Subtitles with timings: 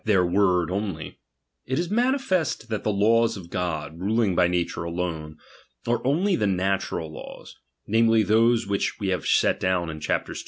[0.05, 1.19] their word only;
[1.67, 5.37] it is manifest that the laws of God, ruling by nature alone,
[5.85, 10.39] are only the nattiful laws; namely, those which we have set down in chaps.